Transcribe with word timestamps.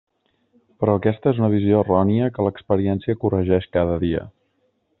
Però 0.83 0.95
aquesta 0.99 1.33
és 1.35 1.41
una 1.41 1.49
visió 1.55 1.83
errònia 1.85 2.29
que 2.37 2.47
l'experiència 2.47 3.17
corregeix 3.25 3.69
cada 3.77 4.01
dia. 4.07 4.25